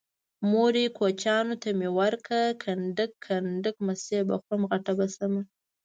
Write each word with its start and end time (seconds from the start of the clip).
مورې 0.51 0.83
کوچيانو 0.97 1.53
ته 1.61 1.69
مې 1.79 1.89
ورکړه 1.99 2.43
کنډک 2.63 3.11
کنډک 3.25 3.75
مستې 3.87 4.19
به 4.27 4.35
خورم 4.41 4.61
غټه 4.71 4.91
به 4.97 5.07
شمه 5.15 5.41